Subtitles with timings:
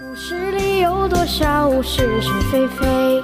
[0.00, 3.22] 故事里有多少是是非非？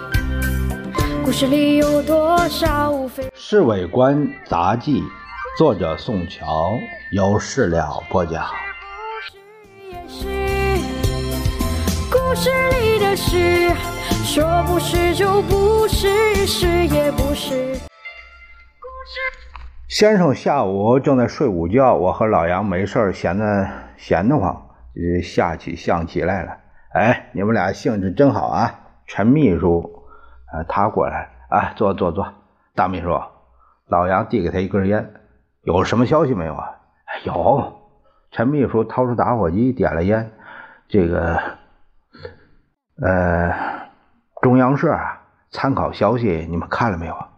[1.25, 3.23] 故事里有多少非？
[3.33, 5.01] 《侍卫官杂记》，
[5.57, 6.73] 作者宋乔，
[7.13, 8.45] 由事了播讲。
[12.11, 12.51] 故事
[12.83, 13.71] 里的事，
[14.23, 17.73] 说不是就不是，是也不是。
[17.79, 19.19] 故事。
[19.89, 23.67] 先生下午正在睡午觉，我和老杨没事儿闲的
[23.97, 24.68] 闲得慌，
[25.23, 26.59] 下起象棋来了。
[26.93, 28.81] 哎，你们俩兴致真好啊！
[29.07, 30.05] 陈秘书，
[30.53, 32.35] 呃，他过来，啊，坐坐坐。
[32.75, 33.21] 大秘书，
[33.87, 35.13] 老杨递给他一根烟，
[35.63, 36.77] 有什么消息没有啊？
[37.25, 37.81] 有。
[38.31, 40.31] 陈秘书掏出打火机点了烟，
[40.89, 41.41] 这个，
[43.01, 43.55] 呃，
[44.43, 47.29] 中央社啊，参考消息你们看了没有啊？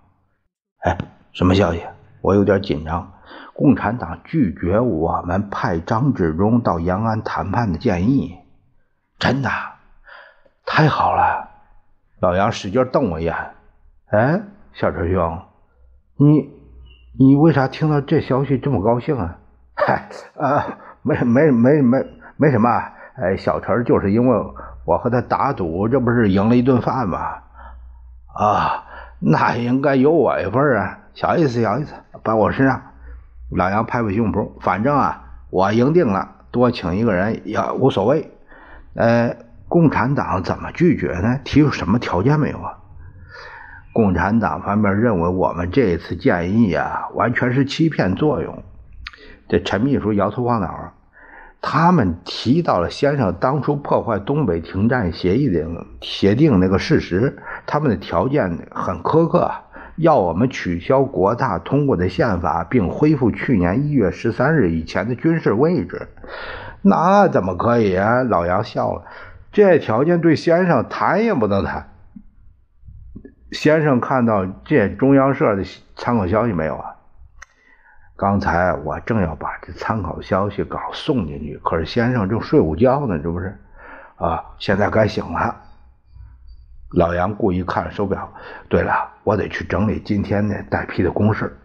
[0.80, 0.98] 哎，
[1.32, 1.84] 什么消息？
[2.22, 3.12] 我有点紧张。
[3.54, 8.38] 共产党拒绝我们派张治中到延安谈判的建议。
[9.18, 9.50] 真的，
[10.64, 11.48] 太好了！
[12.20, 13.34] 老杨使劲瞪我一眼。
[14.10, 14.40] 哎，
[14.72, 15.42] 小陈兄，
[16.16, 16.50] 你
[17.18, 19.36] 你为啥听到这消息这么高兴啊？
[19.74, 21.98] 嗨，啊，没没没没
[22.36, 22.68] 没什么。
[23.16, 24.36] 哎，小陈就是因为
[24.86, 27.18] 我和他打赌，这不是赢了一顿饭吗？
[28.34, 28.84] 啊，
[29.18, 30.98] 那应该有我一份啊！
[31.12, 32.80] 小意思，小意思，把我身上。
[33.50, 38.30] 老杨拍拍胸脯，反正啊，我赢定了，多请一个人也无所谓。
[38.94, 39.36] 呃，
[39.68, 41.40] 共产党怎么拒绝呢？
[41.44, 42.78] 提出什么条件没有啊？
[43.92, 48.62] 共产党方面认为我们这次建议啊，完全是欺骗作用。
[49.48, 50.92] 这陈秘书摇头晃脑，
[51.60, 55.66] 他们提到了先生当初破坏东北停战协议的
[56.00, 59.50] 协定那个事实，他们的条件很苛刻，
[60.00, 66.08] 要我们取消国大通过的宪法，并恢复去年一月十三日以前的军事位置。
[66.82, 68.22] 那怎么可以啊？
[68.22, 69.04] 老杨笑了，
[69.52, 71.90] 这条件对先生谈也不能谈。
[73.52, 75.62] 先生看到这中央社的
[75.96, 76.96] 参考消息没有啊？
[78.16, 83.58] 刚才我正要把这参考消息稿送进去，可是先生正睡午觉呢，这不是？
[84.16, 85.56] 啊，现在该醒了。
[86.92, 88.32] 老杨故意看手表。
[88.68, 88.92] 对了，
[89.24, 91.56] 我得去整理今天的带批的公事。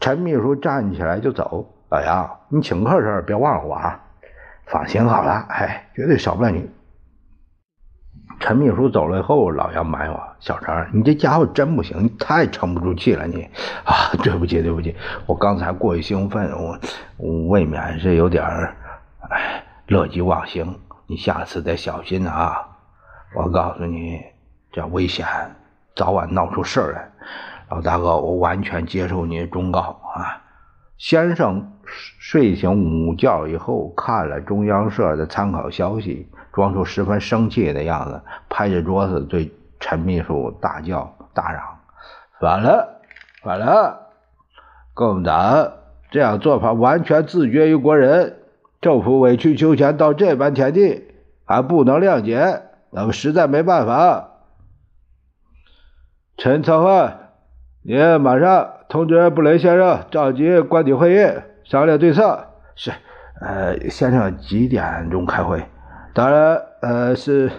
[0.00, 1.72] 陈秘书站起来就走。
[1.88, 4.00] 老杨，你请客时别忘了我啊！
[4.66, 6.68] 放心好了，哎，绝对少不了你。
[8.40, 13.48] 陈秘书走了以后，老杨埋怨：“小陈，你这家伙真不行，你太沉不住气了，你
[13.84, 14.10] 啊！
[14.22, 14.96] 对不起，对不起，
[15.26, 18.74] 我刚才过于兴奋，我未免是有点儿
[19.30, 20.78] 哎乐极忘形。
[21.06, 22.75] 你下次得小心啊！
[23.36, 24.22] 我告诉你，
[24.72, 25.26] 这危险，
[25.94, 27.10] 早晚闹出事来。
[27.68, 30.42] 老大哥，我完全接受你的忠告啊！
[30.96, 31.72] 先生。”
[32.18, 41.62] 睡醒午觉以后，看了中央社的参考消息，装出十分生气的样子，拍着桌子对陈秘书大叫大嚷
[42.40, 43.02] ：“反了，
[43.44, 44.08] 反了！
[44.94, 45.74] 共党
[46.10, 48.38] 这样做法完全自绝于国人，
[48.80, 51.04] 政府委曲求全到这般田地，
[51.44, 52.62] 还不能谅解，
[52.96, 54.30] 那么实在没办法。”
[56.38, 57.30] 陈策换，
[57.82, 61.26] 你马上通知布雷先生召集官邸会议。
[61.64, 62.92] 商量对策是，
[63.40, 65.62] 呃，先生几点钟开会？
[66.14, 67.50] 当然，呃，是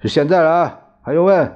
[0.00, 0.78] 是现在了啊！
[1.02, 1.52] 还用问？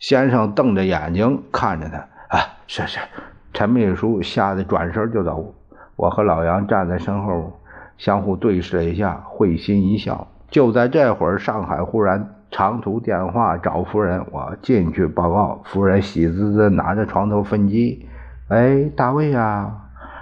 [0.00, 1.98] 先生瞪着眼睛看着他，
[2.36, 2.98] 啊，是是。
[3.52, 5.54] 陈秘书吓得转身就走。
[5.94, 7.60] 我和老杨站在身后，
[7.98, 10.26] 相互对视了一下，会心一笑。
[10.52, 18.06] 就在这会儿，上海忽然长途电话找夫人，我进去报告，夫人喜滋滋拿着床头分机。
[18.48, 19.72] 哎，大卫呀，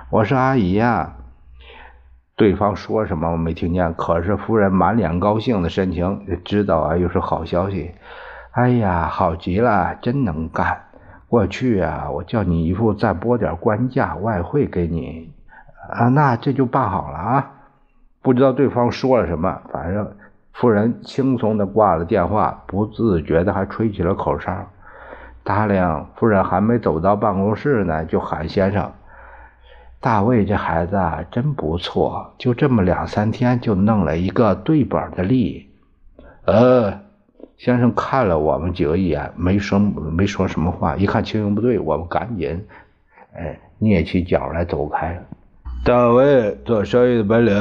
[0.08, 1.14] 我是阿姨呀。
[2.36, 7.90] 对方说什么我没听见，可是夫人满脸高兴的神情，知道啊，又是好消息。
[8.52, 10.84] 哎呀，好极了，真能干。
[11.26, 15.32] 过去啊，我叫你姨父再拨点官价外汇给你
[15.90, 17.50] 啊，那这就办好了啊。
[18.22, 20.12] 不知道对方说了什么，反正
[20.52, 24.66] 夫人轻松的挂了电话，不自觉的还吹起了口哨。
[25.42, 28.92] 大亮夫人还没走到办公室呢，就喊先生
[29.98, 35.70] ：“大卫这孩子啊，真不错，就这么两三天就弄了一个对本的利。”
[36.44, 37.00] 呃，
[37.56, 40.94] 先生看了我们几个一眼，没说没说什么话。
[40.96, 42.66] 一看情形不对，我们赶紧
[43.34, 45.18] 哎蹑起脚来走开。
[45.84, 47.54] 大卫做生意的本领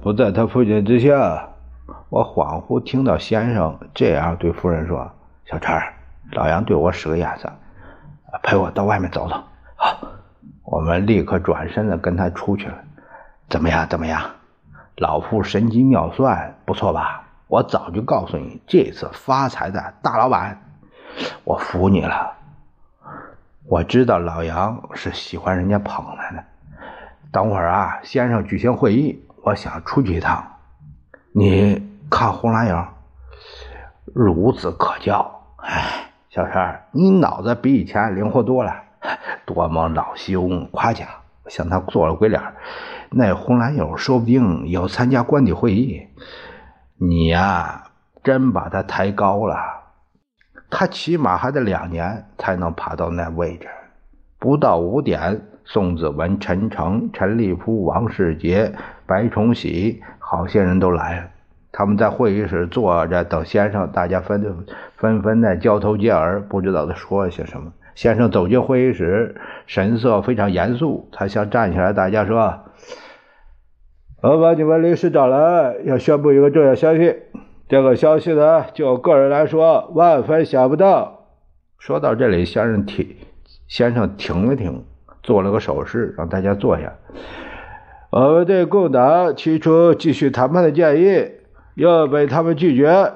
[0.00, 1.50] 不在他父亲之下。
[2.08, 5.10] 我恍惚听到先生这样对夫人说
[5.46, 5.74] ：“小陈。”
[6.32, 7.52] 老杨对我使个眼色，
[8.42, 9.36] 陪我到外面走走。
[9.76, 10.08] 好，
[10.64, 12.74] 我们立刻转身的跟他出去了。
[13.48, 13.88] 怎么样？
[13.88, 14.20] 怎么样？
[14.96, 17.22] 老夫神机妙算，不错吧？
[17.46, 20.60] 我早就告诉你，这次发财的大老板，
[21.44, 22.32] 我服你了。
[23.68, 26.42] 我知道老杨是喜欢人家捧他的。
[27.30, 30.44] 等会儿啊，先生举行会议，我想出去一趟。
[31.32, 32.86] 你看红蓝影，
[34.14, 35.42] 孺子可教。
[35.58, 38.82] 哎，小陈，你脑子比以前灵活多了。
[39.44, 41.08] 多么恼羞夸奖！
[41.46, 42.42] 向他做了鬼脸。
[43.10, 46.08] 那红蓝友说不定要参加官邸会议，
[46.98, 47.90] 你呀，
[48.24, 49.56] 真把他抬高了。
[50.68, 53.68] 他起码还得两年才能爬到那位置。
[54.40, 58.74] 不到五点，宋子文、陈诚、陈立夫、王世杰、
[59.06, 61.28] 白崇禧，好些人都来了。
[61.78, 64.64] 他们在会议室坐着等先生，大家纷
[64.96, 67.70] 纷纷的交头接耳，不知道他说些什么。
[67.94, 69.36] 先生走进会议室，
[69.66, 72.60] 神色非常严肃，他想站起来，大家说。
[74.22, 77.14] 我把你们临时找来，要宣布一个重要消息。
[77.68, 81.26] 这个消息呢，就个人来说，万分想不到。
[81.78, 83.06] 说到这里，先生停，
[83.68, 84.82] 先生停了停，
[85.22, 86.94] 做了个手势，让大家坐下。
[88.08, 91.32] 我们对共党提出继续谈判的建议，
[91.76, 93.12] 又被他们拒绝。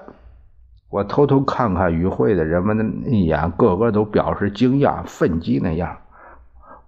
[0.90, 5.96] 我偷偷看看与会的人们的一眼，个个都表示惊讶、愤激那样。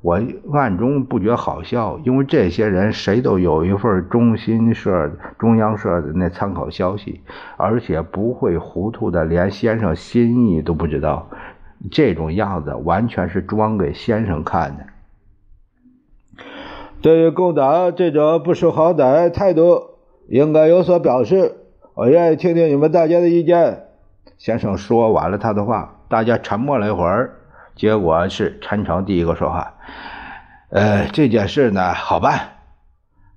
[0.03, 0.21] 我
[0.53, 7.21] 暗中不觉好笑，因为这些人谁都有一份中心社、中央社的那参考消息，
[7.57, 11.29] 而且不会糊涂的，连先生心意都不知道。
[11.91, 16.45] 这种样子完全是装给先生看的。
[17.01, 19.83] 对于共党这种不识好歹态度，
[20.29, 21.61] 应该有所表示。
[21.95, 23.83] 我愿意听听你们大家的意见。
[24.39, 27.35] 先生说完了他的话，大家沉默了一会儿。
[27.77, 29.75] 结果是陈诚第一个说话，
[30.71, 32.41] 呃，这件事呢好办，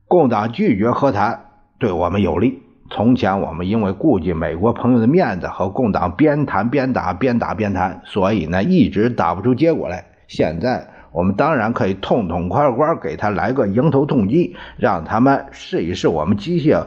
[0.08, 1.48] 共党拒绝和谈，
[1.80, 2.62] 对我们有利。
[2.90, 10.06] 从前我们因为顾及美国朋友的面子，和共党边谈边打，边打边谈，所以呢一直打不出结果来。
[10.28, 16.86] 现在我们当然可以痛痛快快给他来个迎头痛击，让他们试一试我们机械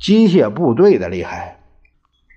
[0.00, 1.58] 机械部队的厉害。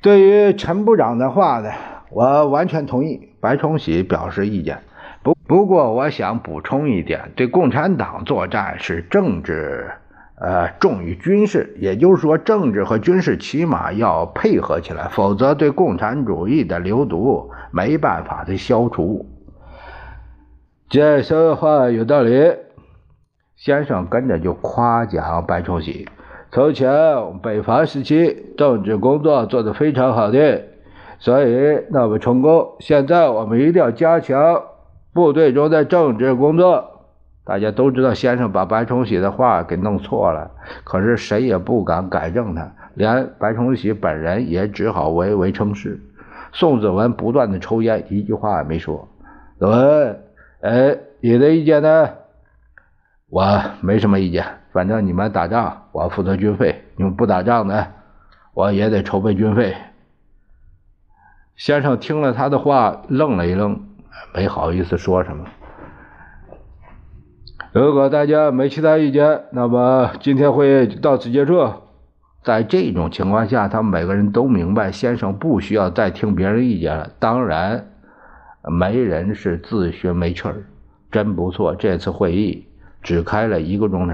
[0.01, 1.71] 对于陈部长的话呢，
[2.11, 3.29] 我完全同意。
[3.39, 4.83] 白崇禧表示意见，
[5.21, 9.91] 不不过我想补充一点，对共产党作战是政治，
[10.39, 19.25] 呃重于军事，也就是说政治和军事起码要配合起来，否则对共产主义的流毒没办法的消除。
[20.89, 22.55] 这说话有道理，
[23.55, 26.07] 先生跟着就夸奖白崇禧，
[26.53, 26.87] 从前
[27.41, 30.61] 北伐时期政治工作做得非常好的。
[31.17, 32.75] 所以那么成功。
[32.79, 34.61] 现在我们一定要加强
[35.13, 37.07] 部队中的政治工作。
[37.43, 40.51] 大家都知道，先生把白崇禧的话给弄错了，
[40.83, 45.99] 可是谁也不敢改正他，连白崇禧本人也只好唯唯称是。
[46.51, 49.07] 宋子文不断的抽烟，一句话也没说。
[49.57, 50.19] 子文，
[50.61, 52.09] 哎，你的意见呢？
[53.29, 53.43] 我
[53.81, 57.87] 没什么意见，反正你们打仗，我负责军费；你们不打仗呢，
[58.53, 59.75] 我也得筹备军费。
[61.55, 63.85] 先生听了他的话，愣了一愣，
[64.33, 65.45] 没好意思说什么。
[67.71, 71.71] 如果大家没其他意见，那么今天会议到此结束。
[72.43, 77.11] 在这种情况下，他们每个人都明白，先生不需要再听别人意见了。
[77.19, 77.87] 当然，
[78.63, 80.65] 没人是自寻没趣儿。
[81.11, 82.67] 真不错，这次会议
[83.03, 84.13] 只开了一个钟头。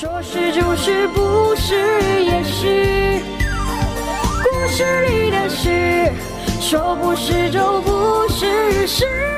[0.00, 1.74] 说是就是，不是
[2.22, 3.20] 也是。
[4.44, 6.12] 故事里的事，
[6.60, 9.37] 说不是就不是，是。